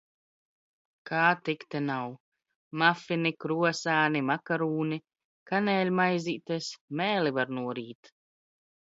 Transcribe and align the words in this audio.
K? 1.09 1.17
tik 1.49 1.65
te 1.73 1.81
nav- 1.89 2.15
mafini, 2.81 3.31
kruas?ni, 3.43 4.21
makar?ni, 4.31 4.97
kan??maiz?tes! 5.51 6.65
M?li 7.01 7.31
var 7.37 7.47
nor?t! 7.59 7.93